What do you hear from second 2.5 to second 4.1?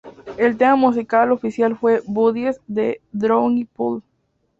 de Drowning Pool.